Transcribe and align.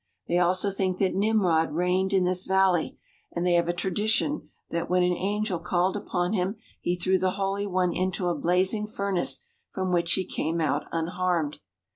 They 0.27 0.39
also 0.39 0.71
think 0.71 0.97
that 0.97 1.13
Nimrod 1.13 1.73
reigned 1.75 2.11
in 2.11 2.23
this 2.23 2.45
valley, 2.47 2.97
and 3.33 3.45
they 3.45 3.53
have 3.53 3.67
a 3.67 3.71
tradition 3.71 4.49
that 4.71 4.89
when 4.89 5.03
an 5.03 5.13
angel 5.13 5.59
called 5.59 5.95
upon 5.95 6.33
him 6.33 6.55
he 6.79 6.95
threw 6.95 7.19
the 7.19 7.29
holy 7.37 7.67
one 7.67 7.93
into 7.93 8.27
a 8.27 8.33
blazing 8.33 8.87
furnace 8.87 9.45
from 9.69 9.91
which 9.93 10.13
he 10.13 10.25
came 10.25 10.59
out 10.59 10.85
unharmed. 10.91 11.59